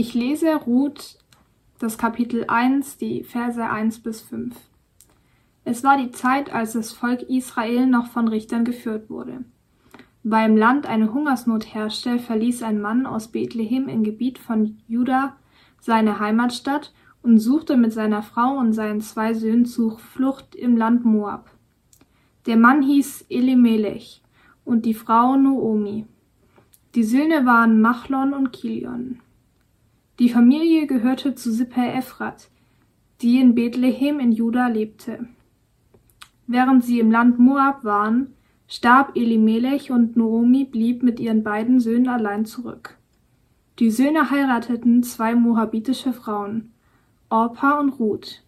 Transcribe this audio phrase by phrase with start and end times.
[0.00, 1.18] Ich lese Ruth
[1.78, 4.56] das Kapitel 1, die Verse 1 bis 5.
[5.66, 9.44] Es war die Zeit, als das Volk Israel noch von Richtern geführt wurde.
[10.22, 15.36] Weil im Land eine Hungersnot herrschte, verließ ein Mann aus Bethlehem im Gebiet von Juda
[15.80, 21.50] seine Heimatstadt und suchte mit seiner Frau und seinen zwei Söhnen Zuflucht im Land Moab.
[22.46, 24.22] Der Mann hieß Elimelech
[24.64, 26.06] und die Frau Noomi.
[26.94, 29.20] Die Söhne waren Machlon und Kilion.
[30.20, 32.50] Die Familie gehörte zu Sippe Ephrat,
[33.22, 35.26] die in Bethlehem in Juda lebte.
[36.46, 38.34] Während sie im Land Moab waren,
[38.68, 42.98] starb Elimelech und Noomi blieb mit ihren beiden Söhnen allein zurück.
[43.78, 46.74] Die Söhne heirateten zwei moabitische Frauen,
[47.30, 48.42] Orpa und Ruth.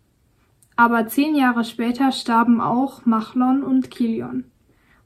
[0.76, 4.44] Aber zehn Jahre später starben auch Machlon und Kilion.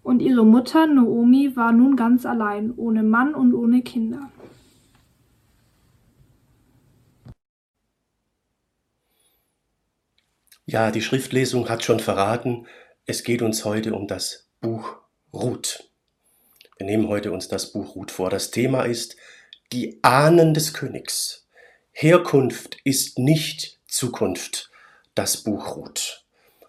[0.03, 4.31] Und ihre Mutter Noomi war nun ganz allein, ohne Mann und ohne Kinder.
[10.69, 12.67] Ja, die Schriftlesung hat schon verraten,
[13.05, 14.97] es geht uns heute um das Buch
[15.33, 15.93] Ruth.
[16.77, 18.31] Wir nehmen heute uns das Buch Ruth vor.
[18.31, 19.17] Das Thema ist
[19.71, 21.47] die Ahnen des Königs.
[21.93, 24.73] Herkunft ist nicht Zukunft.
[25.15, 26.25] Das Buch Ruth.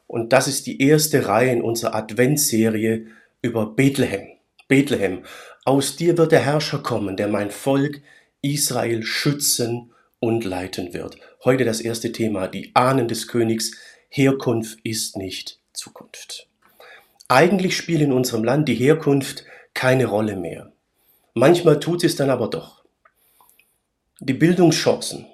[0.06, 3.08] Und das ist die erste Reihe in unserer Adventsserie
[3.42, 4.28] über Bethlehem.
[4.68, 5.26] Bethlehem,
[5.66, 8.04] aus dir wird der Herrscher kommen, der mein Volk
[8.42, 11.18] Israel schützen und leiten wird.
[11.48, 13.72] Heute das erste Thema, die Ahnen des Königs.
[14.10, 16.50] Herkunft ist nicht Zukunft.
[17.30, 20.74] Eigentlich spielt in unserem Land die Herkunft keine Rolle mehr.
[21.36, 22.84] Manchmal tut sie es dann aber doch.
[24.20, 25.26] Die Bildungschancen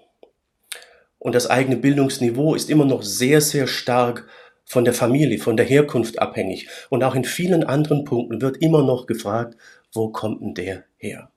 [1.17, 4.27] und das eigene Bildungsniveau ist immer noch sehr, sehr stark
[4.65, 6.69] von der Familie, von der Herkunft abhängig.
[6.91, 9.57] Und auch in vielen anderen Punkten wird immer noch gefragt,
[9.91, 11.31] wo kommt denn der her?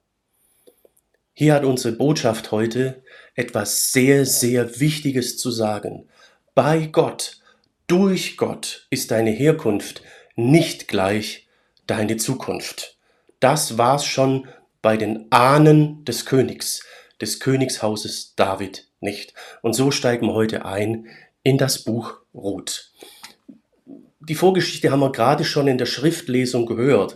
[1.39, 3.03] Hier hat unsere Botschaft heute
[3.35, 6.09] etwas sehr, sehr Wichtiges zu sagen.
[6.55, 7.41] Bei Gott,
[7.85, 10.01] durch Gott ist deine Herkunft
[10.35, 11.47] nicht gleich
[11.85, 12.97] deine Zukunft.
[13.39, 14.47] Das war's schon
[14.81, 16.83] bei den Ahnen des Königs,
[17.21, 19.35] des Königshauses David nicht.
[19.61, 21.05] Und so steigen wir heute ein
[21.43, 22.93] in das Buch Ruth.
[24.21, 27.15] Die Vorgeschichte haben wir gerade schon in der Schriftlesung gehört.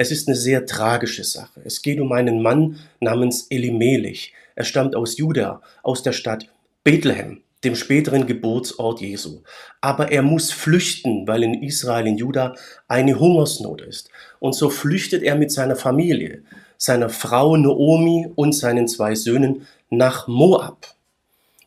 [0.00, 1.60] Es ist eine sehr tragische Sache.
[1.62, 4.32] Es geht um einen Mann namens Elimelech.
[4.54, 6.46] Er stammt aus Juda, aus der Stadt
[6.84, 9.42] Bethlehem, dem späteren Geburtsort Jesu.
[9.82, 12.54] Aber er muss flüchten, weil in Israel, in Juda,
[12.88, 14.08] eine Hungersnot ist.
[14.38, 16.44] Und so flüchtet er mit seiner Familie,
[16.78, 20.94] seiner Frau Naomi und seinen zwei Söhnen nach Moab.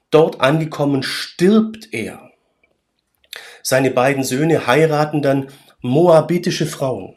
[0.09, 2.31] Dort angekommen stirbt er.
[3.61, 5.49] Seine beiden Söhne heiraten dann
[5.81, 7.15] moabitische Frauen.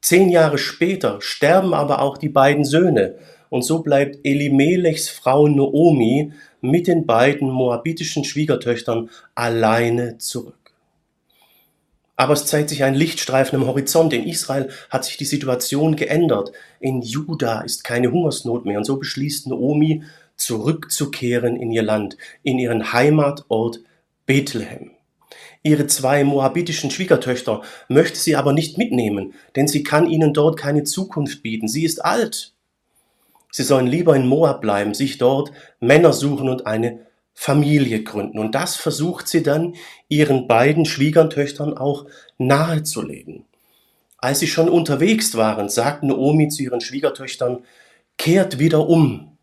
[0.00, 3.16] Zehn Jahre später sterben aber auch die beiden Söhne,
[3.50, 10.54] und so bleibt Elimelechs Frau Noomi mit den beiden moabitischen Schwiegertöchtern alleine zurück.
[12.16, 14.12] Aber es zeigt sich ein Lichtstreifen am Horizont.
[14.12, 16.52] In Israel hat sich die Situation geändert.
[16.78, 18.76] In Juda ist keine Hungersnot mehr.
[18.76, 20.02] Und so beschließt Naomi,
[20.36, 23.80] zurückzukehren in ihr Land, in ihren Heimatort
[24.26, 24.90] Bethlehem.
[25.62, 30.84] Ihre zwei moabitischen Schwiegertöchter möchte sie aber nicht mitnehmen, denn sie kann ihnen dort keine
[30.84, 31.68] Zukunft bieten.
[31.68, 32.54] Sie ist alt.
[33.50, 37.00] Sie sollen lieber in Moab bleiben, sich dort Männer suchen und eine
[37.34, 38.38] Familie gründen.
[38.38, 39.74] Und das versucht sie dann
[40.08, 42.06] ihren beiden Schwiegertöchtern auch
[42.38, 43.44] nahezulegen.
[44.18, 47.64] Als sie schon unterwegs waren, sagt Naomi zu ihren Schwiegertöchtern,
[48.18, 49.38] kehrt wieder um,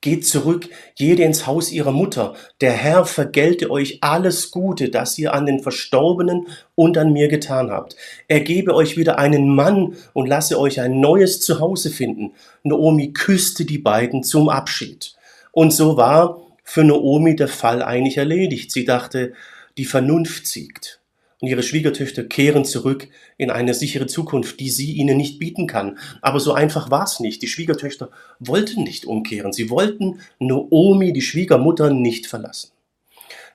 [0.00, 2.34] Geht zurück, jede ins Haus ihrer Mutter.
[2.60, 7.72] Der Herr vergelte euch alles Gute, das ihr an den Verstorbenen und an mir getan
[7.72, 7.96] habt.
[8.28, 12.32] Er gebe euch wieder einen Mann und lasse euch ein neues Zuhause finden.
[12.62, 15.16] Naomi küsste die beiden zum Abschied.
[15.50, 18.70] Und so war für Naomi der Fall eigentlich erledigt.
[18.70, 19.32] Sie dachte,
[19.78, 20.97] die Vernunft siegt
[21.40, 25.98] und ihre Schwiegertöchter kehren zurück in eine sichere Zukunft, die sie ihnen nicht bieten kann.
[26.20, 27.42] Aber so einfach war es nicht.
[27.42, 28.10] Die Schwiegertöchter
[28.40, 29.52] wollten nicht umkehren.
[29.52, 32.72] Sie wollten Noomi, die Schwiegermutter, nicht verlassen.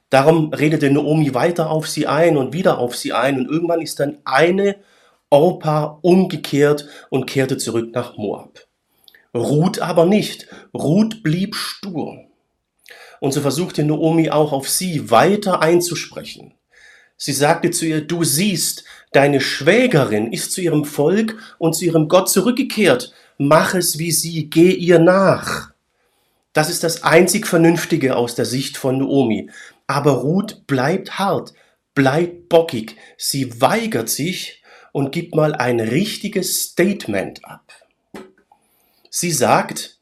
[0.09, 3.99] Darum redete Noomi weiter auf sie ein und wieder auf sie ein und irgendwann ist
[3.99, 4.75] dann eine
[5.29, 8.67] Orpa umgekehrt und kehrte zurück nach Moab.
[9.35, 10.47] Ruth aber nicht.
[10.73, 12.19] Ruth blieb stur.
[13.19, 16.53] Und so versuchte Noomi auch auf sie weiter einzusprechen.
[17.23, 18.83] Sie sagte zu ihr, du siehst,
[19.13, 23.13] deine Schwägerin ist zu ihrem Volk und zu ihrem Gott zurückgekehrt.
[23.37, 25.71] Mach es wie sie, geh ihr nach.
[26.51, 29.49] Das ist das einzig Vernünftige aus der Sicht von Naomi.
[29.87, 31.53] Aber Ruth bleibt hart,
[31.95, 32.97] bleibt bockig.
[33.17, 34.61] Sie weigert sich
[34.91, 37.71] und gibt mal ein richtiges Statement ab.
[39.09, 39.97] Sie sagt,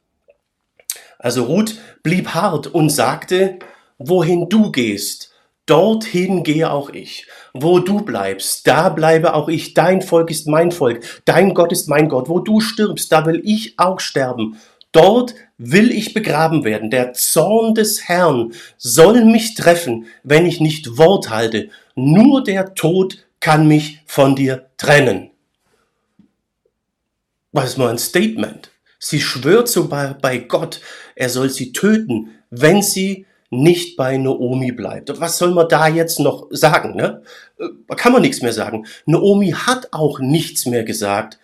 [1.19, 3.59] Also Ruth blieb hart und sagte,
[3.99, 5.30] wohin du gehst,
[5.71, 7.27] dorthin gehe auch ich.
[7.53, 9.73] Wo du bleibst, da bleibe auch ich.
[9.73, 12.27] Dein Volk ist mein Volk, dein Gott ist mein Gott.
[12.27, 14.57] Wo du stirbst, da will ich auch sterben.
[14.91, 16.89] Dort will ich begraben werden.
[16.89, 21.69] Der Zorn des Herrn soll mich treffen, wenn ich nicht Wort halte.
[21.95, 25.31] Nur der Tod kann mich von dir trennen.
[27.53, 28.71] Was ist mal ein Statement?
[28.99, 30.81] Sie schwört sogar bei Gott,
[31.15, 35.19] er soll sie töten, wenn sie nicht bei Naomi bleibt.
[35.19, 36.95] Was soll man da jetzt noch sagen?
[36.95, 37.21] Ne?
[37.59, 38.87] Äh, kann man nichts mehr sagen.
[39.05, 41.37] Naomi hat auch nichts mehr gesagt.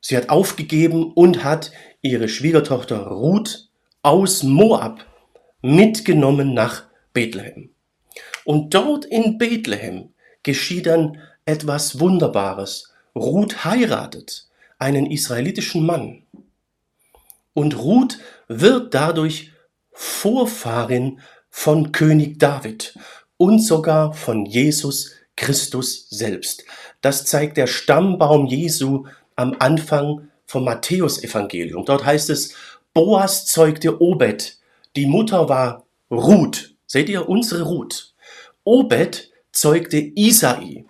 [0.00, 1.72] Sie hat aufgegeben und hat
[2.02, 3.68] ihre Schwiegertochter Ruth
[4.02, 5.06] aus Moab
[5.62, 7.70] mitgenommen nach Bethlehem.
[8.44, 10.10] Und dort in Bethlehem
[10.42, 12.92] geschieht dann etwas Wunderbares.
[13.14, 14.48] Ruth heiratet
[14.78, 16.22] einen israelitischen Mann.
[17.54, 18.18] Und Ruth
[18.48, 19.52] wird dadurch
[19.98, 22.98] Vorfahrin von König David
[23.38, 26.64] und sogar von Jesus Christus selbst.
[27.00, 29.06] Das zeigt der Stammbaum Jesu
[29.36, 31.86] am Anfang vom Matthäusevangelium.
[31.86, 32.54] Dort heißt es,
[32.92, 34.58] Boas zeugte Obed,
[34.96, 36.74] die Mutter war Ruth.
[36.86, 38.14] Seht ihr, unsere Ruth.
[38.64, 40.84] Obed zeugte Isai.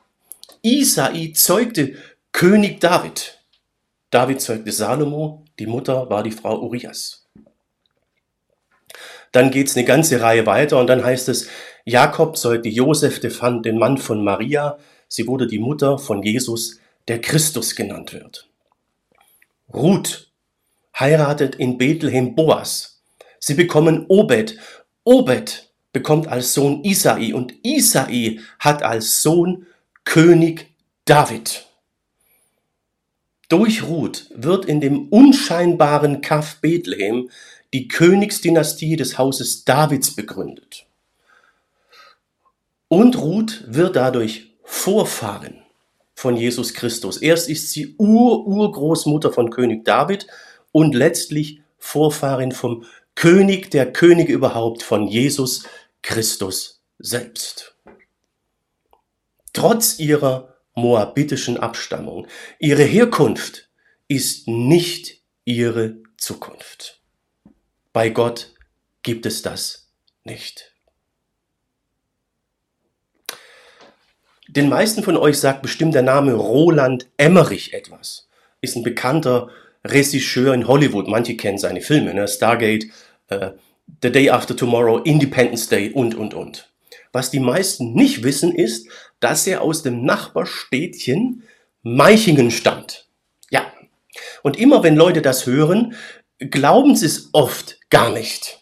[0.63, 1.95] Isai zeugte
[2.33, 3.39] König David.
[4.11, 7.26] David zeugte Salomo, die Mutter war die Frau Urias.
[9.37, 11.49] Dann geht es eine ganze Reihe weiter und dann heißt es,
[11.85, 14.79] Jakob zeugte Josef, den Mann von Maria.
[15.09, 18.49] Sie wurde die Mutter von Jesus, der Christus genannt wird.
[19.75, 20.33] Ruth
[20.99, 23.03] heiratet in Bethlehem Boas.
[23.39, 24.57] Sie bekommen Obed.
[25.05, 29.67] Obed bekommt als Sohn Isai und Isai hat als Sohn
[30.07, 30.75] König
[31.05, 31.67] David.
[33.51, 37.29] Durch Ruth wird in dem unscheinbaren Kaff Bethlehem
[37.77, 40.87] die Königsdynastie des Hauses Davids begründet.
[42.89, 45.63] Und Ruth wird dadurch Vorfahren
[46.15, 47.19] von Jesus Christus.
[47.19, 50.27] Erst ist sie Ur-Urgroßmutter von König David
[50.73, 55.65] und letztlich Vorfahrin vom König der Könige überhaupt, von Jesus
[56.01, 57.77] Christus selbst.
[59.53, 62.27] Trotz ihrer moabitischen Abstammung.
[62.59, 63.69] Ihre Herkunft
[64.09, 67.03] ist nicht ihre Zukunft.
[67.97, 68.53] Bei Gott
[69.03, 69.89] gibt es das
[70.23, 70.75] nicht.
[74.49, 78.29] Den meisten von euch sagt bestimmt der Name Roland Emmerich etwas.
[78.61, 79.49] Ist ein bekannter
[79.83, 81.09] Regisseur in Hollywood.
[81.09, 82.29] Manche kennen seine Filme, ne?
[82.29, 82.85] Stargate,
[83.33, 83.53] uh,
[84.03, 86.71] The Day After Tomorrow, Independence Day und, und, und.
[87.13, 88.91] Was die meisten nicht wissen ist,
[89.21, 91.45] dass er aus dem Nachbarstädtchen
[91.83, 93.09] Meichingen stammt.
[93.49, 93.73] Ja.
[94.43, 95.95] Und immer wenn Leute das hören,
[96.39, 98.61] glauben sie es oft gar nicht.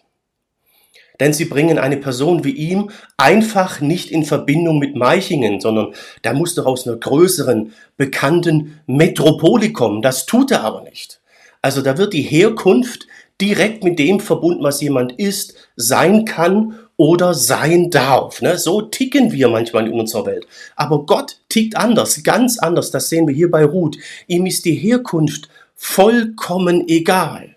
[1.21, 5.95] Denn sie bringen eine Person wie ihm einfach nicht in Verbindung mit Meichingen, sondern
[6.25, 10.03] der muss doch aus einer größeren, bekannten Metropole kommen.
[10.03, 11.21] Das tut er aber nicht.
[11.63, 13.07] Also da wird die Herkunft
[13.41, 18.43] direkt mit dem verbunden, was jemand ist, sein kann oder sein darf.
[18.43, 18.59] Ne?
[18.59, 20.47] So ticken wir manchmal in unserer Welt.
[20.77, 22.91] Aber Gott tickt anders, ganz anders.
[22.91, 23.97] Das sehen wir hier bei Ruth.
[24.27, 27.54] Ihm ist die Herkunft vollkommen egal.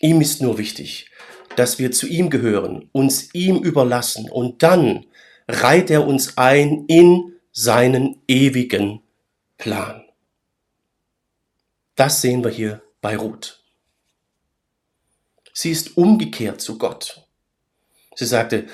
[0.00, 1.10] Ihm ist nur wichtig,
[1.56, 5.06] dass wir zu ihm gehören, uns ihm überlassen und dann
[5.48, 9.00] reiht er uns ein in seinen ewigen
[9.56, 10.04] Plan.
[11.96, 13.60] Das sehen wir hier bei Ruth.
[15.52, 17.26] Sie ist umgekehrt zu Gott.
[18.14, 18.66] Sie sagte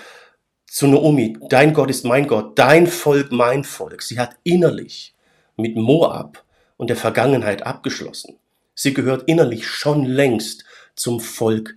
[0.66, 4.02] zu Naomi, dein Gott ist mein Gott, dein Volk mein Volk.
[4.02, 5.14] Sie hat innerlich
[5.56, 6.44] mit Moab
[6.76, 8.38] und der Vergangenheit abgeschlossen.
[8.74, 11.76] Sie gehört innerlich schon längst zum Volk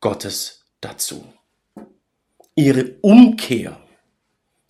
[0.00, 1.24] Gottes dazu.
[2.54, 3.80] Ihre Umkehr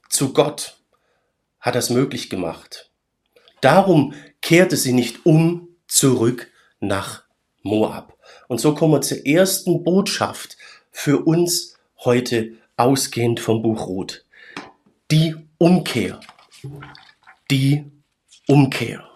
[0.09, 0.78] zu Gott
[1.61, 2.90] hat das möglich gemacht.
[3.61, 7.25] Darum kehrte sie nicht um zurück nach
[7.62, 8.16] Moab.
[8.47, 10.57] Und so kommen wir zur ersten Botschaft
[10.90, 14.25] für uns heute ausgehend vom Buch Ruth.
[15.11, 16.21] Die Umkehr.
[17.50, 17.90] Die
[18.47, 19.09] Umkehr.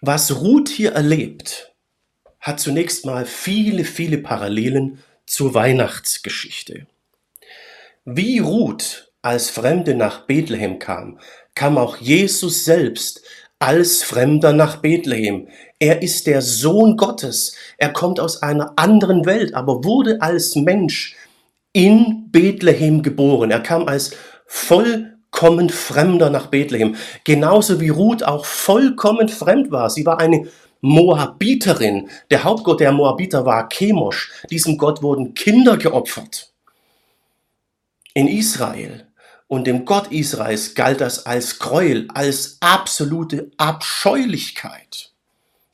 [0.00, 1.71] Was Ruth hier erlebt,
[2.42, 6.86] hat zunächst mal viele, viele Parallelen zur Weihnachtsgeschichte.
[8.04, 11.20] Wie Ruth als Fremde nach Bethlehem kam,
[11.54, 13.22] kam auch Jesus selbst
[13.60, 15.46] als Fremder nach Bethlehem.
[15.78, 17.54] Er ist der Sohn Gottes.
[17.78, 21.14] Er kommt aus einer anderen Welt, aber wurde als Mensch
[21.72, 23.52] in Bethlehem geboren.
[23.52, 26.96] Er kam als vollkommen Fremder nach Bethlehem.
[27.22, 29.90] Genauso wie Ruth auch vollkommen fremd war.
[29.90, 30.48] Sie war eine
[30.82, 32.10] Moabiterin.
[32.30, 34.32] Der Hauptgott der Moabiter war Chemosh.
[34.50, 36.52] Diesem Gott wurden Kinder geopfert.
[38.14, 39.06] In Israel
[39.46, 45.12] und dem Gott Israels galt das als Gräuel, als absolute Abscheulichkeit.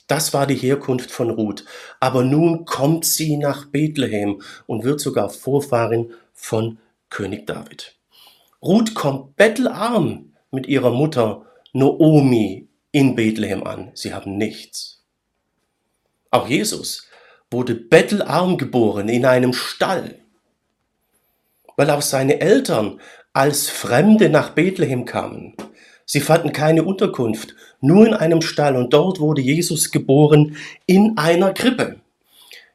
[0.09, 1.65] Das war die Herkunft von Ruth.
[2.01, 7.97] Aber nun kommt sie nach Bethlehem und wird sogar Vorfahrin von König David.
[8.63, 13.91] Ruth kommt bettelarm mit ihrer Mutter Noomi in Bethlehem an.
[13.95, 14.98] Sie haben nichts.
[16.31, 17.09] Auch Jesus
[17.51, 20.19] wurde bettelarm geboren in einem Stall,
[21.77, 23.01] weil auch seine Eltern
[23.33, 25.55] als Fremde nach Bethlehem kamen.
[26.05, 30.57] Sie fanden keine Unterkunft, nur in einem Stall und dort wurde Jesus geboren
[30.87, 32.01] in einer Krippe.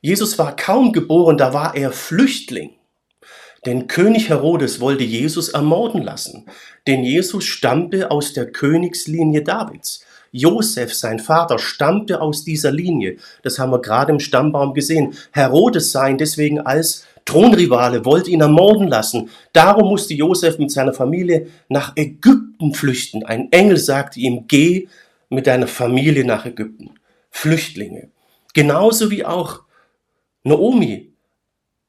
[0.01, 2.71] Jesus war kaum geboren, da war er Flüchtling.
[3.65, 6.45] Denn König Herodes wollte Jesus ermorden lassen,
[6.85, 10.05] denn Jesus stammte aus der Königslinie Davids.
[10.33, 13.17] Josef, sein Vater, stammte aus dieser Linie.
[13.43, 15.13] Das haben wir gerade im Stammbaum gesehen.
[15.31, 19.29] Herodes sah ihn deswegen als Thronrivale, wollte ihn ermorden lassen.
[19.53, 23.23] Darum musste Josef mit seiner Familie nach Ägypten flüchten.
[23.23, 24.87] Ein Engel sagte ihm, geh
[25.29, 26.95] mit deiner Familie nach Ägypten.
[27.29, 28.09] Flüchtlinge.
[28.53, 29.61] Genauso wie auch
[30.43, 31.12] Naomi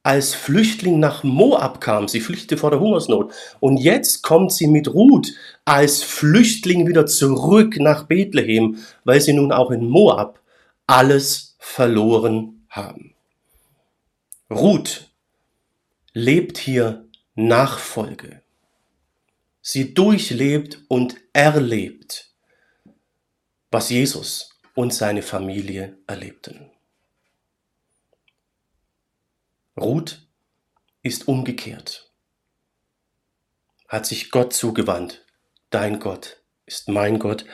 [0.05, 2.07] als Flüchtling nach Moab kam.
[2.09, 3.33] Sie flüchtete vor der Hungersnot.
[3.59, 5.33] Und jetzt kommt sie mit Ruth
[5.65, 10.41] als Flüchtling wieder zurück nach Bethlehem, weil sie nun auch in Moab
[10.87, 13.15] alles verloren haben.
[14.51, 15.11] Ruth
[16.13, 18.43] lebt hier Nachfolge.
[19.63, 22.31] Sie durchlebt und erlebt,
[23.71, 26.74] was Jesus und seine Familie erlebten.
[29.77, 30.29] Ruth
[31.03, 32.13] ist umgekehrt,
[33.89, 35.27] hat sich Gott zugewandt.
[35.71, 37.45] Dein Gott ist mein Gott,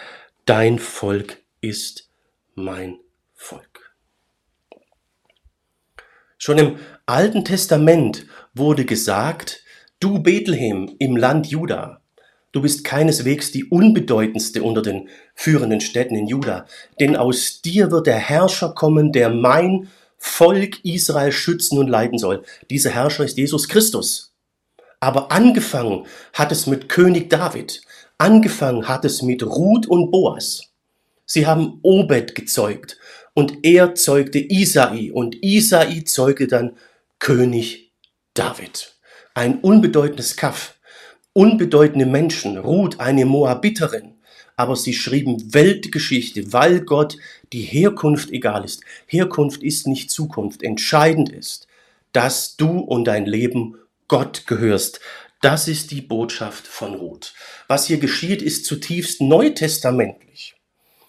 [0.45, 2.11] dein Volk ist
[2.55, 2.99] mein
[3.33, 3.97] Volk.
[6.37, 9.65] Schon im Alten Testament wurde gesagt,
[9.99, 12.03] du Bethlehem im Land Juda,
[12.53, 16.67] du bist keineswegs die unbedeutendste unter den führenden Städten in Juda,
[17.01, 19.89] denn aus dir wird der Herrscher kommen, der mein
[20.21, 22.45] Volk Israel schützen und leiten soll.
[22.69, 24.35] Dieser Herrscher ist Jesus Christus.
[25.01, 27.81] Aber angefangen hat es mit König David.
[28.19, 30.71] Angefangen hat es mit Ruth und Boas.
[31.25, 32.99] Sie haben Obed gezeugt
[33.35, 36.77] und er zeugte Isai und Isai zeugte dann
[37.19, 37.93] König
[38.35, 38.97] David.
[39.35, 40.75] Ein unbedeutendes Kaff,
[41.33, 44.20] unbedeutende Menschen, Ruth eine Moabiterin,
[44.61, 47.17] aber sie schrieben Weltgeschichte, weil Gott
[47.55, 48.83] die Herkunft egal ist.
[49.07, 50.63] Herkunft ist nicht Zukunft.
[50.63, 51.67] Entscheidend ist,
[52.13, 53.77] dass du und dein Leben
[54.07, 55.01] Gott gehörst.
[55.41, 57.33] Das ist die Botschaft von Ruth.
[57.69, 60.57] Was hier geschieht, ist zutiefst neutestamentlich.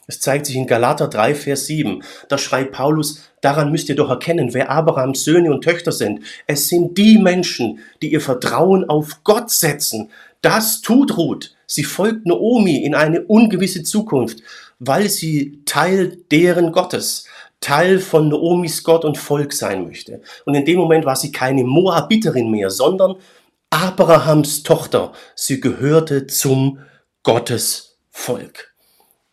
[0.07, 2.03] Es zeigt sich in Galater 3, Vers 7.
[2.29, 6.21] Da schreibt Paulus, daran müsst ihr doch erkennen, wer Abrahams Söhne und Töchter sind.
[6.47, 10.09] Es sind die Menschen, die ihr Vertrauen auf Gott setzen.
[10.41, 11.53] Das tut Ruth.
[11.71, 14.43] Sie folgt Naomi in eine ungewisse Zukunft,
[14.79, 17.23] weil sie Teil deren Gottes,
[17.61, 20.21] Teil von Naomis Gott und Volk sein möchte.
[20.43, 23.15] Und in dem Moment war sie keine Moabiterin mehr, sondern
[23.69, 25.13] Abrahams Tochter.
[25.33, 26.79] Sie gehörte zum
[27.23, 28.73] Gottesvolk,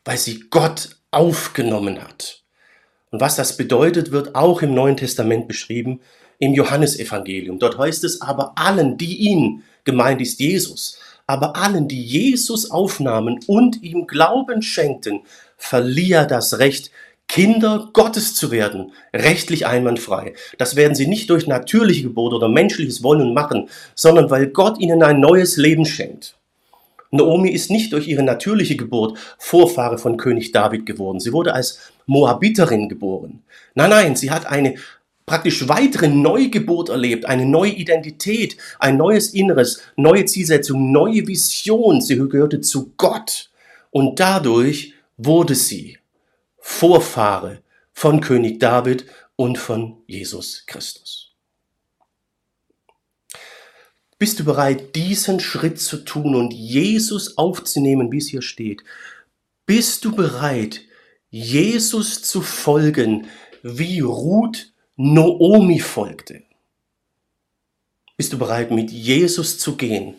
[0.04, 2.44] weil sie Gott aufgenommen hat.
[3.10, 6.02] Und was das bedeutet, wird auch im Neuen Testament beschrieben,
[6.38, 7.58] im Johannesevangelium.
[7.58, 13.38] Dort heißt es aber allen, die ihn, gemeint ist Jesus, aber allen, die Jesus aufnahmen
[13.46, 15.20] und ihm Glauben schenkten,
[15.56, 16.90] verlieh er das Recht,
[17.28, 20.32] Kinder Gottes zu werden, rechtlich einwandfrei.
[20.56, 25.02] Das werden sie nicht durch natürliche Geburt oder menschliches Wollen Machen, sondern weil Gott ihnen
[25.02, 26.34] ein neues Leben schenkt.
[27.10, 31.20] Naomi ist nicht durch ihre natürliche Geburt Vorfahre von König David geworden.
[31.20, 33.42] Sie wurde als Moabiterin geboren.
[33.74, 34.76] Nein, nein, sie hat eine
[35.28, 42.00] praktisch weitere Neugeburt erlebt, eine neue Identität, ein neues Inneres, neue Zielsetzung, neue Vision.
[42.00, 43.50] Sie gehörte zu Gott
[43.90, 45.98] und dadurch wurde sie
[46.58, 49.04] Vorfahre von König David
[49.36, 51.32] und von Jesus Christus.
[54.18, 58.82] Bist du bereit, diesen Schritt zu tun und Jesus aufzunehmen, wie es hier steht?
[59.64, 60.80] Bist du bereit,
[61.30, 63.28] Jesus zu folgen,
[63.62, 66.42] wie Ruth Noomi folgte.
[68.16, 70.16] Bist du bereit, mit Jesus zu gehen,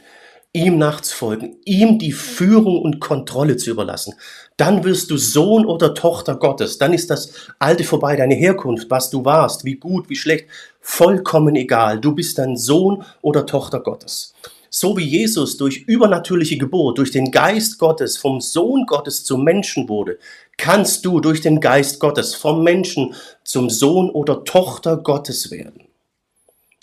[0.53, 4.13] ihm nachzufolgen, ihm die Führung und Kontrolle zu überlassen?
[4.55, 6.77] Dann wirst du Sohn oder Tochter Gottes.
[6.77, 10.47] Dann ist das Alte vorbei, deine Herkunft, was du warst, wie gut, wie schlecht,
[10.79, 11.99] vollkommen egal.
[11.99, 14.33] Du bist ein Sohn oder Tochter Gottes.
[14.69, 19.89] So wie Jesus durch übernatürliche Geburt, durch den Geist Gottes, vom Sohn Gottes zum Menschen
[19.89, 20.19] wurde,
[20.59, 25.87] kannst du durch den Geist Gottes vom Menschen zum Sohn oder Tochter Gottes werden.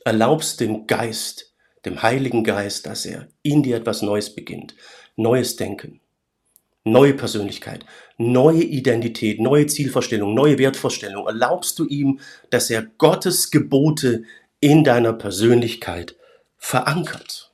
[0.02, 1.52] Erlaubst dem Geist,
[1.84, 4.74] dem Heiligen Geist, dass er in dir etwas Neues beginnt,
[5.14, 6.00] neues Denken,
[6.84, 7.84] neue Persönlichkeit,
[8.16, 11.26] neue Identität, neue Zielvorstellung, neue Wertvorstellung.
[11.26, 14.24] Erlaubst du ihm, dass er Gottes Gebote
[14.58, 16.16] in deiner Persönlichkeit
[16.56, 17.52] verankert?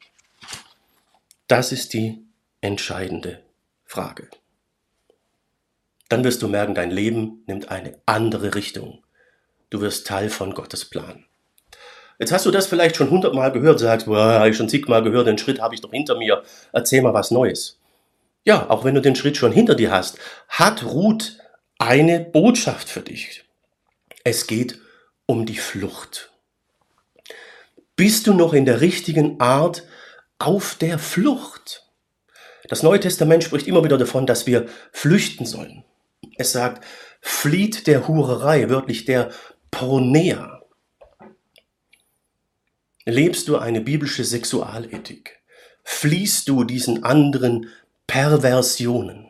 [1.48, 2.22] Das ist die
[2.60, 3.42] entscheidende
[3.84, 4.28] Frage.
[6.12, 9.02] Dann wirst du merken, dein Leben nimmt eine andere Richtung.
[9.70, 11.24] Du wirst Teil von Gottes Plan.
[12.18, 15.38] Jetzt hast du das vielleicht schon hundertmal gehört, sagst, habe ich schon zigmal gehört, den
[15.38, 16.42] Schritt habe ich doch hinter mir,
[16.74, 17.78] erzähl mal was Neues.
[18.44, 20.18] Ja, auch wenn du den Schritt schon hinter dir hast,
[20.50, 21.38] hat Ruth
[21.78, 23.44] eine Botschaft für dich.
[24.22, 24.80] Es geht
[25.24, 26.30] um die Flucht.
[27.96, 29.84] Bist du noch in der richtigen Art
[30.38, 31.86] auf der Flucht?
[32.68, 35.86] Das Neue Testament spricht immer wieder davon, dass wir flüchten sollen.
[36.36, 36.84] Es sagt,
[37.20, 39.30] flieht der Hurerei, wörtlich der
[39.70, 40.62] Pornea.
[43.04, 45.40] Lebst du eine biblische Sexualethik?
[45.82, 47.68] Fliehst du diesen anderen
[48.06, 49.26] Perversionen?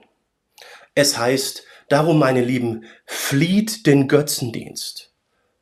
[0.94, 5.12] Es heißt, darum, meine Lieben, flieht den Götzendienst.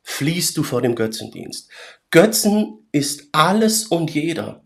[0.03, 1.69] Fliehst du vor dem Götzendienst?
[2.09, 4.61] Götzen ist alles und jeder,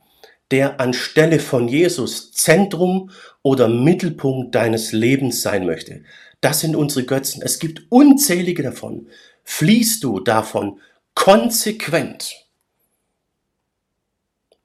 [0.49, 3.11] der anstelle von Jesus Zentrum
[3.43, 6.03] oder Mittelpunkt deines Lebens sein möchte.
[6.41, 7.41] Das sind unsere Götzen.
[7.41, 9.07] Es gibt unzählige davon.
[9.43, 10.79] Fließt du davon
[11.13, 12.33] konsequent?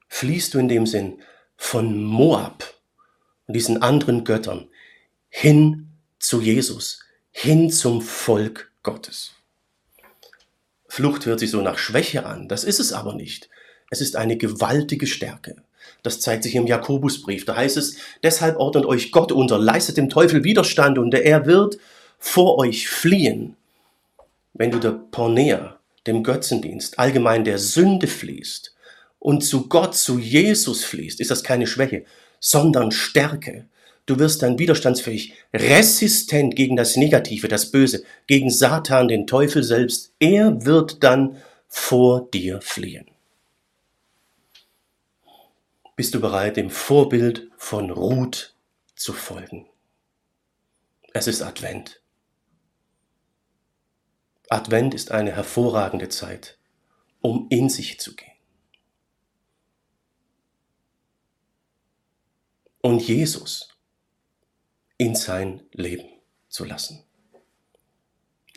[0.09, 1.21] Fließt du in dem Sinn
[1.55, 2.63] von Moab
[3.47, 4.69] und diesen anderen Göttern
[5.29, 6.99] hin zu Jesus,
[7.31, 9.31] hin zum Volk Gottes?
[10.87, 13.49] Flucht hört sich so nach Schwäche an, das ist es aber nicht.
[13.89, 15.63] Es ist eine gewaltige Stärke.
[16.03, 17.45] Das zeigt sich im Jakobusbrief.
[17.45, 21.77] Da heißt es, deshalb ordnet euch Gott unter, leistet dem Teufel Widerstand und er wird
[22.17, 23.55] vor euch fliehen.
[24.53, 25.77] Wenn du der Pornea,
[26.07, 28.75] dem Götzendienst, allgemein der Sünde fließt
[29.19, 32.05] und zu Gott, zu Jesus fließt, ist das keine Schwäche,
[32.39, 33.67] sondern Stärke.
[34.07, 40.11] Du wirst dann widerstandsfähig, resistent gegen das Negative, das Böse, gegen Satan, den Teufel selbst.
[40.19, 43.10] Er wird dann vor dir fliehen.
[46.01, 48.55] Bist du bereit, dem Vorbild von Ruth
[48.95, 49.69] zu folgen?
[51.13, 52.01] Es ist Advent.
[54.49, 56.57] Advent ist eine hervorragende Zeit,
[57.21, 58.33] um in sich zu gehen.
[62.81, 63.69] Und Jesus
[64.97, 66.09] in sein Leben
[66.49, 67.03] zu lassen.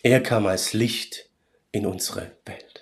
[0.02, 1.28] Er kam als Licht
[1.72, 2.73] in unsere Welt.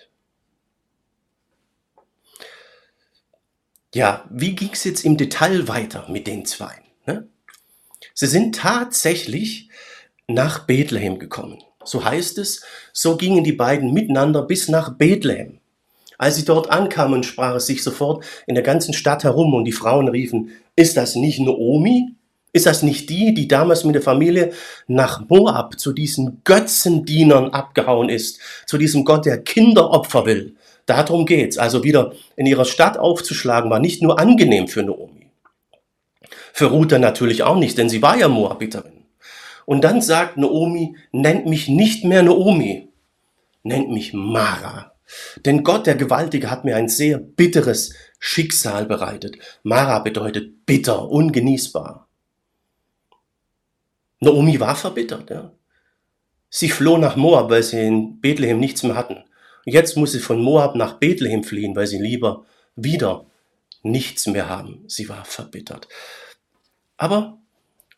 [3.95, 6.73] Ja, wie ging es jetzt im Detail weiter mit den zwei?
[7.07, 7.29] Ne?
[8.15, 9.69] Sie sind tatsächlich
[10.27, 11.63] nach Bethlehem gekommen.
[11.85, 15.59] So heißt es, so gingen die beiden miteinander bis nach Bethlehem.
[16.17, 19.73] Als sie dort ankamen, sprach es sich sofort in der ganzen Stadt herum und die
[19.73, 22.15] Frauen riefen, ist das nicht Naomi?
[22.55, 24.53] Ist das nicht die, die damals mit der Familie
[24.87, 30.57] nach Moab zu diesen Götzendienern abgehauen ist, zu diesem Gott, der Kinderopfer will?
[30.87, 31.59] Darum geht's.
[31.59, 35.31] Also wieder in ihrer Stadt aufzuschlagen, war nicht nur angenehm für Naomi.
[36.53, 39.05] Für Ruth natürlich auch nicht, denn sie war ja Moabiterin.
[39.65, 42.89] Und dann sagt Naomi, nennt mich nicht mehr Naomi,
[43.63, 44.93] nennt mich Mara.
[45.45, 49.37] Denn Gott, der Gewaltige, hat mir ein sehr bitteres Schicksal bereitet.
[49.63, 52.09] Mara bedeutet bitter, ungenießbar.
[54.21, 55.31] Naomi war verbittert.
[55.31, 55.53] Ja.
[56.49, 59.25] Sie floh nach Moab, weil sie in Bethlehem nichts mehr hatten.
[59.65, 62.45] Jetzt muss sie von Moab nach Bethlehem fliehen, weil sie lieber
[62.75, 63.27] wieder
[63.83, 64.85] nichts mehr haben.
[64.87, 65.89] Sie war verbittert.
[66.97, 67.39] Aber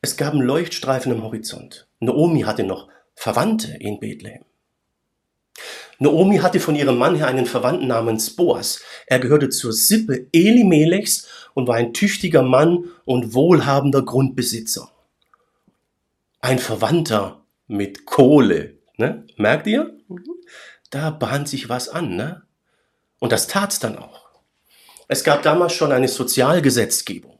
[0.00, 1.87] es gab einen Leuchtstreifen am Horizont.
[2.00, 4.44] Naomi hatte noch Verwandte in Bethlehem.
[5.98, 8.83] Naomi hatte von ihrem Mann her einen Verwandten namens Boas.
[9.07, 14.90] Er gehörte zur Sippe Elimelechs und war ein tüchtiger Mann und wohlhabender Grundbesitzer
[16.44, 18.74] ein Verwandter mit Kohle.
[18.98, 19.27] Ne?
[19.38, 19.96] Merkt ihr?
[20.94, 22.14] Da bahnt sich was an.
[22.14, 22.42] Ne?
[23.18, 24.28] Und das tat's dann auch.
[25.09, 27.37] Es gab damals schon eine Sozialgesetzgebung.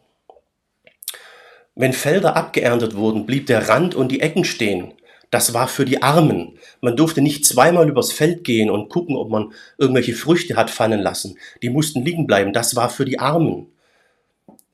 [1.77, 4.95] Wenn Felder abgeerntet wurden, blieb der Rand und die Ecken stehen.
[5.31, 6.59] Das war für die Armen.
[6.81, 11.01] Man durfte nicht zweimal übers Feld gehen und gucken, ob man irgendwelche Früchte hat fallen
[11.01, 11.38] lassen.
[11.62, 12.53] Die mussten liegen bleiben.
[12.53, 13.69] Das war für die Armen.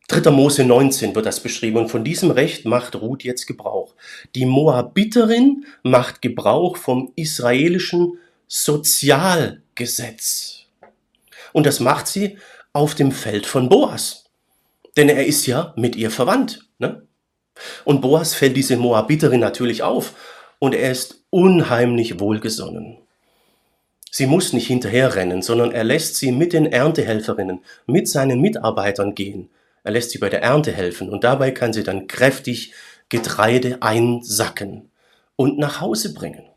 [0.08, 0.30] 3.
[0.30, 3.94] Mose 19 wird das beschrieben und von diesem Recht macht Ruth jetzt Gebrauch.
[4.34, 8.18] Die Moabiterin macht Gebrauch vom israelischen
[8.52, 10.64] Sozialgesetz.
[11.52, 12.36] Und das macht sie
[12.72, 14.24] auf dem Feld von Boas.
[14.96, 16.66] denn er ist ja mit ihr verwandt.
[16.78, 17.06] Ne?
[17.84, 20.14] Und Boas fällt diese Moabiterin natürlich auf
[20.58, 22.98] und er ist unheimlich wohlgesonnen.
[24.10, 29.48] Sie muss nicht hinterherrennen, sondern er lässt sie mit den Erntehelferinnen, mit seinen Mitarbeitern gehen.
[29.84, 32.74] Er lässt sie bei der Ernte helfen und dabei kann sie dann kräftig
[33.10, 34.90] Getreide einsacken
[35.36, 36.49] und nach Hause bringen.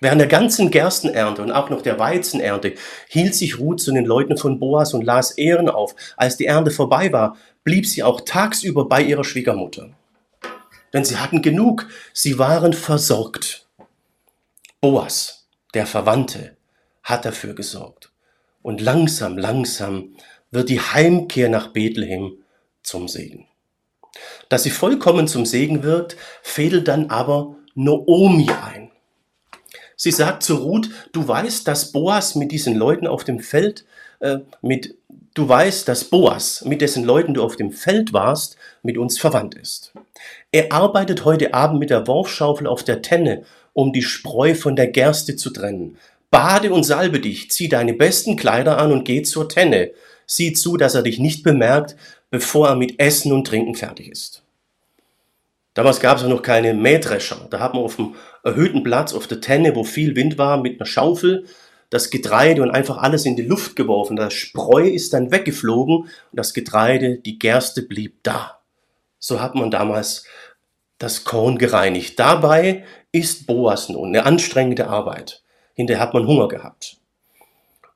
[0.00, 2.74] Während der ganzen Gerstenernte und auch noch der Weizenernte
[3.08, 5.94] hielt sich Ruth zu den Leuten von Boas und las Ehren auf.
[6.16, 9.90] Als die Ernte vorbei war, blieb sie auch tagsüber bei ihrer Schwiegermutter.
[10.92, 13.66] Denn sie hatten genug, sie waren versorgt.
[14.80, 16.56] Boas, der Verwandte,
[17.02, 18.12] hat dafür gesorgt.
[18.62, 20.16] Und langsam, langsam
[20.50, 22.38] wird die Heimkehr nach Bethlehem
[22.82, 23.46] zum Segen.
[24.48, 28.87] Dass sie vollkommen zum Segen wird, fädelt dann aber Noomi ein.
[30.00, 33.84] Sie sagt zu Ruth, du weißt, dass Boas mit diesen Leuten auf dem Feld,
[34.20, 34.94] äh, mit,
[35.34, 39.56] du weißt, dass Boas, mit dessen Leuten du auf dem Feld warst, mit uns verwandt
[39.56, 39.92] ist.
[40.52, 44.86] Er arbeitet heute Abend mit der Worfschaufel auf der Tenne, um die Spreu von der
[44.86, 45.98] Gerste zu trennen.
[46.30, 49.90] Bade und salbe dich, zieh deine besten Kleider an und geh zur Tenne.
[50.26, 51.96] Sieh zu, dass er dich nicht bemerkt,
[52.30, 54.44] bevor er mit Essen und Trinken fertig ist.
[55.74, 57.46] Damals gab es noch keine Mähdrescher.
[57.50, 58.14] Da hat man auf dem
[58.48, 61.46] erhöhten Platz, auf der Tenne, wo viel Wind war, mit einer Schaufel
[61.90, 64.16] das Getreide und einfach alles in die Luft geworfen.
[64.16, 68.60] Das Spreu ist dann weggeflogen und das Getreide, die Gerste blieb da.
[69.18, 70.24] So hat man damals
[70.98, 72.18] das Korn gereinigt.
[72.18, 75.42] Dabei ist Boas nun eine anstrengende Arbeit.
[75.74, 76.96] Hinterher hat man Hunger gehabt.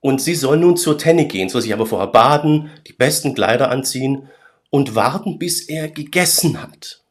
[0.01, 3.71] Und sie soll nun zur Tenne gehen, soll sich aber vorher baden, die besten Kleider
[3.71, 4.29] anziehen
[4.71, 7.03] und warten, bis er gegessen hat.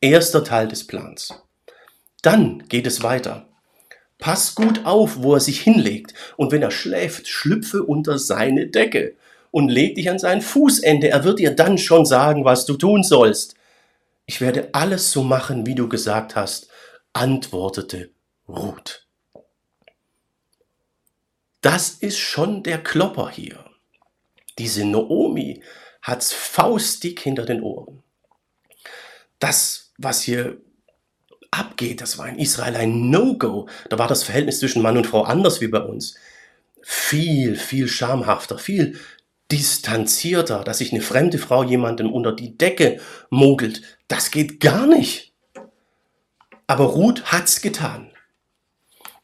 [0.00, 1.45] Erster Teil des Plans.
[2.26, 3.46] Dann geht es weiter.
[4.18, 9.14] Pass gut auf, wo er sich hinlegt, und wenn er schläft, schlüpfe unter seine Decke
[9.52, 11.08] und leg dich an sein Fußende.
[11.08, 13.54] Er wird dir dann schon sagen, was du tun sollst.
[14.24, 16.68] Ich werde alles so machen, wie du gesagt hast,
[17.12, 18.10] antwortete
[18.48, 19.06] Ruth.
[21.60, 23.64] Das ist schon der Klopper hier.
[24.58, 25.62] Diese Noomi
[26.02, 28.02] hat's faustdick hinter den Ohren.
[29.38, 30.60] Das was hier
[31.50, 33.68] abgeht, das war in Israel ein No-Go.
[33.90, 36.16] Da war das Verhältnis zwischen Mann und Frau anders wie bei uns.
[36.82, 38.98] Viel, viel schamhafter, viel
[39.50, 43.82] distanzierter, dass sich eine fremde Frau jemandem unter die Decke mogelt.
[44.08, 45.32] Das geht gar nicht.
[46.66, 48.10] Aber Ruth hat's getan.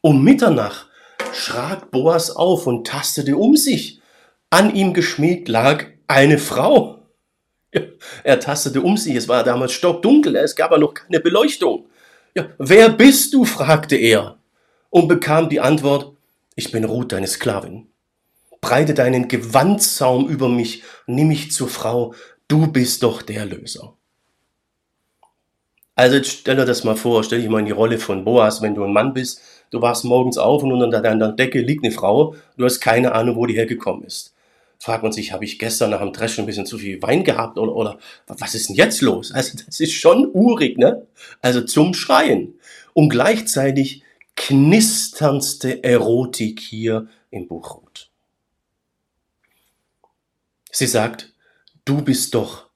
[0.01, 0.87] Um Mitternacht
[1.33, 4.01] schrak Boas auf und tastete um sich.
[4.49, 6.99] An ihm geschmiegt lag eine Frau.
[8.23, 11.87] Er tastete um sich, es war damals stockdunkel, es gab aber noch keine Beleuchtung.
[12.35, 13.45] Ja, wer bist du?
[13.45, 14.37] fragte er
[14.89, 16.15] und bekam die Antwort,
[16.55, 17.87] ich bin Ruth, deine Sklavin.
[18.59, 22.15] Breite deinen Gewandsaum über mich, nimm mich zur Frau,
[22.47, 23.93] du bist doch der Löser.
[25.95, 28.63] Also jetzt stell dir das mal vor, stell dich mal in die Rolle von Boas,
[28.63, 31.93] wenn du ein Mann bist, du wachst morgens auf und unter deiner Decke liegt eine
[31.93, 34.32] Frau, du hast keine Ahnung, wo die hergekommen ist
[34.83, 37.57] fragt man sich, habe ich gestern nach dem Dreschen ein bisschen zu viel Wein gehabt
[37.57, 39.31] oder, oder was ist denn jetzt los?
[39.31, 41.07] Also das ist schon urig, ne?
[41.41, 42.59] Also zum Schreien.
[42.91, 44.03] Und gleichzeitig
[44.35, 48.09] knisterndste Erotik hier im Buch Ruth.
[50.69, 51.33] Sie sagt,
[51.85, 52.69] du bist doch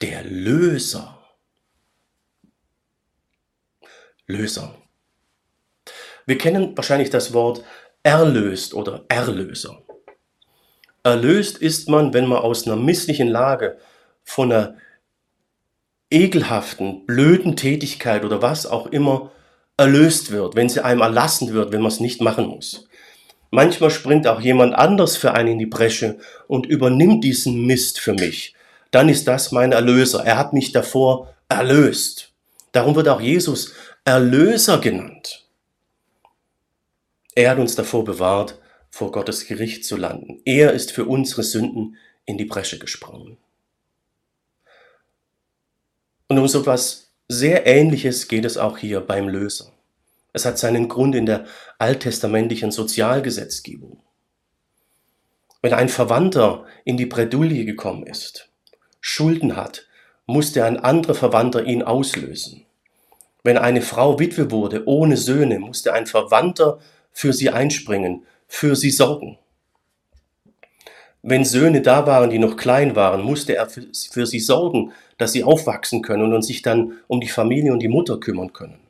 [0.00, 1.18] der Löser.
[4.28, 4.76] Löser.
[6.26, 7.64] Wir kennen wahrscheinlich das Wort
[8.04, 9.82] erlöst oder Erlöser.
[11.02, 13.78] Erlöst ist man, wenn man aus einer misslichen Lage,
[14.22, 14.74] von einer
[16.10, 19.30] ekelhaften, blöden Tätigkeit oder was auch immer
[19.76, 22.86] erlöst wird, wenn sie einem erlassen wird, wenn man es nicht machen muss.
[23.50, 28.12] Manchmal springt auch jemand anders für einen in die Bresche und übernimmt diesen Mist für
[28.12, 28.54] mich.
[28.90, 30.24] Dann ist das mein Erlöser.
[30.24, 32.32] Er hat mich davor erlöst.
[32.72, 33.72] Darum wird auch Jesus
[34.04, 35.46] Erlöser genannt.
[37.34, 38.59] Er hat uns davor bewahrt,
[38.90, 40.40] vor Gottes Gericht zu landen.
[40.44, 43.38] Er ist für unsere Sünden in die Bresche gesprungen.
[46.28, 49.72] Und um so etwas sehr Ähnliches geht es auch hier beim Löser.
[50.32, 51.46] Es hat seinen Grund in der
[51.78, 54.02] alttestamentlichen Sozialgesetzgebung.
[55.62, 58.48] Wenn ein Verwandter in die Bredouille gekommen ist,
[59.00, 59.86] Schulden hat,
[60.26, 62.64] musste ein anderer Verwandter ihn auslösen.
[63.42, 66.78] Wenn eine Frau Witwe wurde ohne Söhne, musste ein Verwandter
[67.12, 69.38] für sie einspringen, für sie sorgen.
[71.22, 75.44] Wenn Söhne da waren, die noch klein waren, musste er für, sie sorgen, dass sie
[75.44, 78.80] aufwachsen können und sich dann um die Familie und die Mutter kümmern können.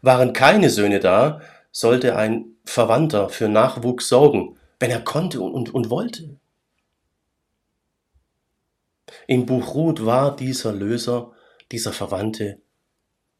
[0.00, 5.74] Waren keine Söhne da, sollte ein Verwandter für Nachwuchs sorgen, wenn er konnte und, und,
[5.74, 6.38] und wollte.
[9.26, 11.32] Im Buch Ruth war dieser Löser,
[11.70, 12.62] dieser Verwandte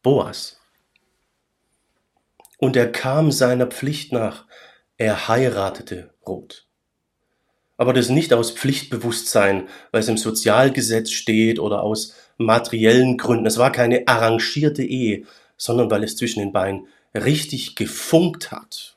[0.02, 0.60] Boas.
[2.58, 4.46] Und er kam seiner Pflicht nach,
[4.98, 6.66] er heiratete Ruth.
[7.76, 13.46] Aber das nicht aus Pflichtbewusstsein, weil es im Sozialgesetz steht oder aus materiellen Gründen.
[13.46, 15.24] Es war keine arrangierte Ehe,
[15.56, 18.96] sondern weil es zwischen den Beinen richtig gefunkt hat.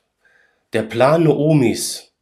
[0.72, 2.12] Der Plan Noomis,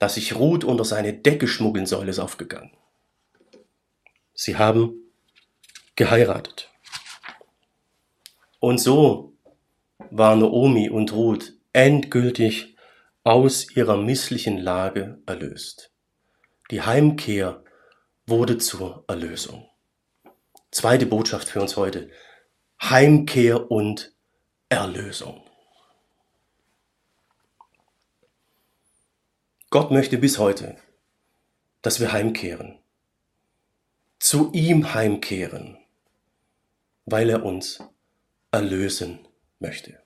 [0.00, 2.72] dass sich Ruth unter seine Decke schmuggeln soll, ist aufgegangen.
[4.34, 4.94] Sie haben
[5.94, 6.70] geheiratet.
[8.58, 9.34] Und so
[10.10, 12.74] war Naomi und Ruth endgültig
[13.22, 15.92] aus ihrer misslichen Lage erlöst.
[16.70, 17.64] Die Heimkehr
[18.26, 19.68] wurde zur Erlösung.
[20.70, 22.10] Zweite Botschaft für uns heute.
[22.80, 24.14] Heimkehr und
[24.68, 25.44] Erlösung.
[29.68, 30.76] Gott möchte bis heute,
[31.82, 32.78] dass wir heimkehren,
[34.18, 35.78] zu ihm heimkehren,
[37.04, 37.80] weil er uns
[38.50, 39.28] erlösen
[39.60, 39.99] möchte.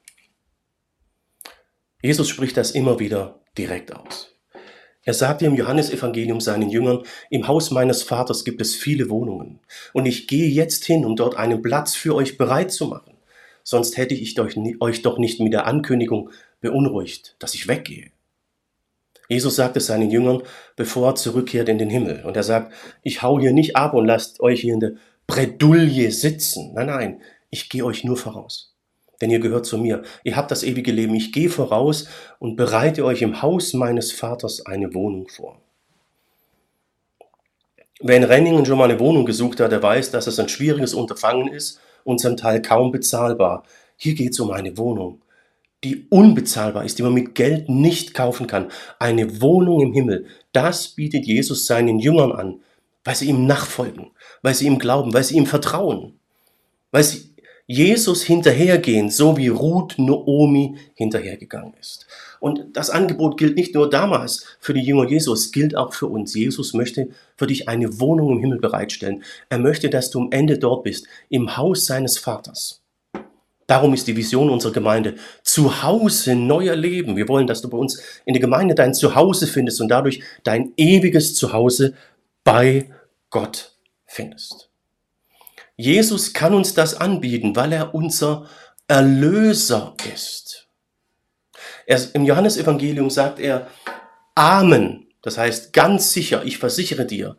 [2.05, 4.29] Jesus spricht das immer wieder direkt aus.
[5.05, 9.61] Er sagte im Johannesevangelium seinen Jüngern, im Haus meines Vaters gibt es viele Wohnungen,
[9.95, 13.17] und ich gehe jetzt hin, um dort einen Platz für euch bereit zu machen.
[13.63, 16.29] Sonst hätte ich euch doch nicht mit der Ankündigung
[16.61, 18.11] beunruhigt, dass ich weggehe.
[19.31, 20.43] Jesus sagt es seinen Jüngern,
[20.77, 22.23] bevor er zurückkehrt in den Himmel.
[22.27, 24.93] Und er sagt, ich hau hier nicht ab und lasst euch hier in der
[25.27, 26.75] Bredouille sitzen.
[26.75, 28.74] Nein, nein, ich gehe euch nur voraus.
[29.21, 30.03] Denn ihr gehört zu mir.
[30.25, 31.15] Ihr habt das ewige Leben.
[31.15, 35.61] Ich gehe voraus und bereite euch im Haus meines Vaters eine Wohnung vor.
[38.01, 40.95] Wer in Renningen schon mal eine Wohnung gesucht hat, der weiß, dass es ein schwieriges
[40.95, 43.65] Unterfangen ist und zum Teil kaum bezahlbar.
[43.97, 45.21] Hier geht es um eine Wohnung
[45.85, 48.71] die unbezahlbar ist, die man mit Geld nicht kaufen kann.
[48.99, 52.61] Eine Wohnung im Himmel, das bietet Jesus seinen Jüngern an,
[53.05, 54.11] weil sie ihm nachfolgen,
[54.43, 56.19] weil sie ihm glauben, weil sie ihm vertrauen,
[56.91, 57.34] weil sie
[57.67, 62.07] Jesus hinterhergehen, so wie Ruth Noomi hinterhergegangen ist.
[62.41, 66.35] Und das Angebot gilt nicht nur damals für die Jünger Jesus, gilt auch für uns.
[66.35, 69.23] Jesus möchte für dich eine Wohnung im Himmel bereitstellen.
[69.49, 72.83] Er möchte, dass du am Ende dort bist, im Haus seines Vaters.
[73.67, 77.17] Darum ist die Vision unserer Gemeinde zu Hause neu erleben.
[77.17, 80.75] Wir wollen, dass du bei uns in der Gemeinde dein Zuhause findest und dadurch dein
[80.77, 81.95] ewiges Zuhause
[82.45, 82.91] bei
[83.31, 83.73] Gott
[84.05, 84.69] findest.
[85.77, 88.47] Jesus kann uns das anbieten, weil er unser
[88.87, 90.69] Erlöser ist.
[91.87, 93.67] Er, Im Johannesevangelium sagt er,
[94.35, 97.37] Amen, das heißt ganz sicher, ich versichere dir,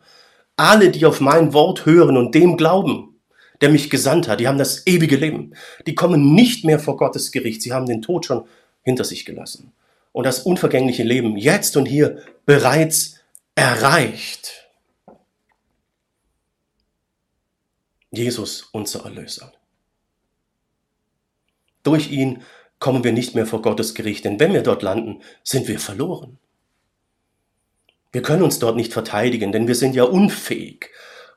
[0.56, 3.20] alle, die auf mein Wort hören und dem glauben,
[3.60, 4.40] der mich gesandt hat.
[4.40, 5.54] Die haben das ewige Leben.
[5.86, 7.62] Die kommen nicht mehr vor Gottes Gericht.
[7.62, 8.46] Sie haben den Tod schon
[8.82, 9.72] hinter sich gelassen.
[10.12, 13.16] Und das unvergängliche Leben jetzt und hier bereits
[13.54, 14.65] erreicht.
[18.10, 19.52] Jesus, unser Erlöser.
[21.82, 22.42] Durch ihn
[22.78, 26.38] kommen wir nicht mehr vor Gottes Gericht, denn wenn wir dort landen, sind wir verloren.
[28.12, 30.90] Wir können uns dort nicht verteidigen, denn wir sind ja unfähig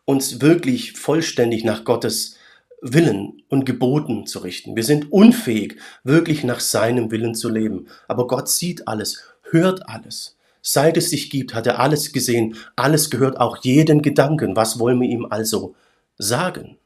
[0.10, 2.36] uns wirklich vollständig nach Gottes
[2.82, 4.76] Willen und Geboten zu richten.
[4.76, 7.88] Wir sind unfähig, wirklich nach seinem Willen zu leben.
[8.08, 10.36] Aber Gott sieht alles, hört alles.
[10.64, 14.56] Seit es sich gibt, hat er alles gesehen, alles gehört, auch jeden Gedanken.
[14.56, 15.76] Was wollen wir ihm also
[16.20, 16.78] sagen?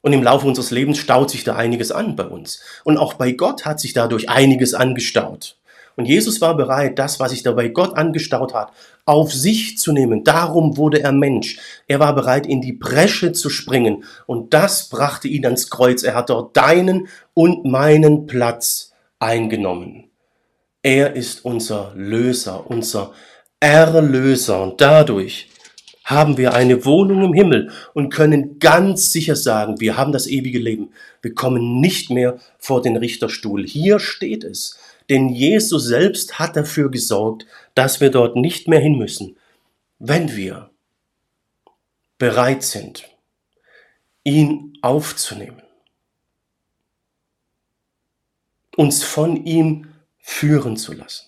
[0.00, 2.62] Und im Laufe unseres Lebens staut sich da einiges an bei uns.
[2.84, 5.58] Und auch bei Gott hat sich dadurch einiges angestaut.
[5.96, 8.72] Und Jesus war bereit, das, was sich dabei Gott angestaut hat,
[9.04, 10.24] auf sich zu nehmen.
[10.24, 11.58] Darum wurde er Mensch.
[11.88, 14.04] Er war bereit, in die Bresche zu springen.
[14.24, 16.02] Und das brachte ihn ans Kreuz.
[16.02, 20.10] Er hat dort deinen und meinen Platz eingenommen.
[20.82, 23.12] Er ist unser Löser, unser
[23.58, 24.62] Erlöser.
[24.62, 25.49] Und dadurch
[26.10, 30.58] haben wir eine Wohnung im Himmel und können ganz sicher sagen, wir haben das ewige
[30.58, 30.90] Leben.
[31.22, 33.64] Wir kommen nicht mehr vor den Richterstuhl.
[33.64, 34.78] Hier steht es.
[35.08, 39.36] Denn Jesus selbst hat dafür gesorgt, dass wir dort nicht mehr hin müssen,
[39.98, 40.70] wenn wir
[42.18, 43.08] bereit sind,
[44.24, 45.62] ihn aufzunehmen,
[48.76, 51.26] uns von ihm führen zu lassen.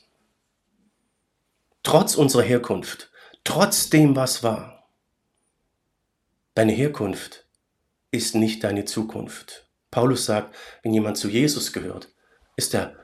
[1.82, 3.11] Trotz unserer Herkunft,
[3.44, 4.88] trotz dem, was war.
[6.54, 7.46] Deine Herkunft
[8.10, 9.68] ist nicht deine Zukunft.
[9.90, 12.12] Paulus sagt, wenn jemand zu Jesus gehört,
[12.56, 12.96] ist er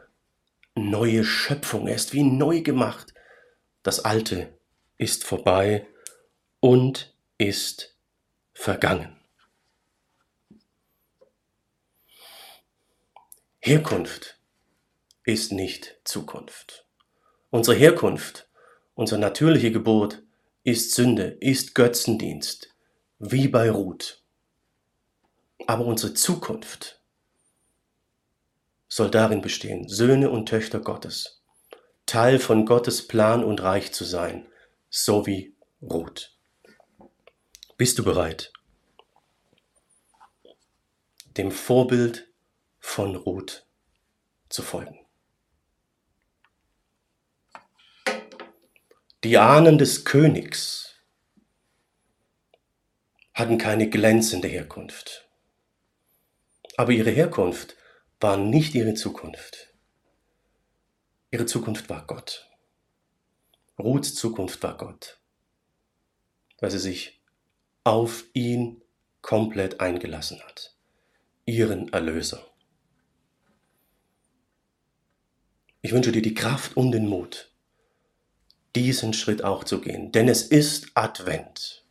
[0.74, 1.88] neue Schöpfung.
[1.88, 3.14] Er ist wie neu gemacht.
[3.82, 4.58] Das Alte
[4.96, 5.86] ist vorbei
[6.60, 7.96] und ist
[8.52, 9.16] vergangen.
[13.60, 14.38] Herkunft
[15.24, 16.86] ist nicht Zukunft.
[17.50, 18.48] Unsere Herkunft,
[18.94, 20.22] unsere natürliche Geburt
[20.68, 22.68] ist Sünde, ist Götzendienst,
[23.18, 24.22] wie bei Ruth.
[25.66, 27.00] Aber unsere Zukunft
[28.86, 31.42] soll darin bestehen, Söhne und Töchter Gottes,
[32.04, 34.46] Teil von Gottes Plan und Reich zu sein,
[34.90, 36.36] so wie Ruth.
[37.78, 38.52] Bist du bereit,
[41.38, 42.30] dem Vorbild
[42.78, 43.66] von Ruth
[44.50, 44.98] zu folgen?
[49.24, 50.94] Die Ahnen des Königs
[53.34, 55.28] hatten keine glänzende Herkunft.
[56.76, 57.74] Aber ihre Herkunft
[58.20, 59.74] war nicht ihre Zukunft.
[61.32, 62.48] Ihre Zukunft war Gott.
[63.76, 65.20] Ruths Zukunft war Gott,
[66.60, 67.20] weil sie sich
[67.82, 68.82] auf ihn
[69.20, 70.76] komplett eingelassen hat,
[71.44, 72.46] ihren Erlöser.
[75.82, 77.47] Ich wünsche dir die Kraft und den Mut,
[78.76, 80.12] diesen Schritt auch zu gehen.
[80.12, 81.84] Denn es ist Advent.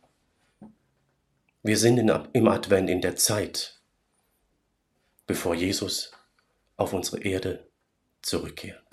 [1.62, 3.80] Wir sind in, im Advent in der Zeit,
[5.26, 6.12] bevor Jesus
[6.76, 7.68] auf unsere Erde
[8.22, 8.87] zurückkehrt.